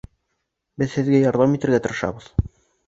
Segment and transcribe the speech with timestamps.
[0.83, 2.33] —Беҙ һеҙгә ярҙам итергә тырышырбыҙ!